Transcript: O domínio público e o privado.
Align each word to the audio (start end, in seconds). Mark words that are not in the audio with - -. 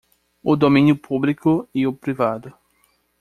O 0.43 0.55
domínio 0.55 0.97
público 0.97 1.69
e 1.75 1.85
o 1.85 1.93
privado. 1.93 2.51